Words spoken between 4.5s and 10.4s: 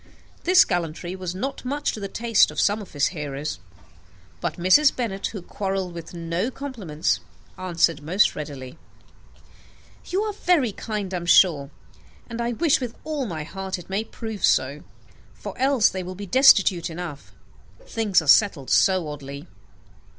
Mrs. Bennet, who quarrelled with no compliments, answered most readily, "You are